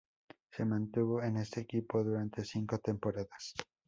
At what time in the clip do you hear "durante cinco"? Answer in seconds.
2.03-2.79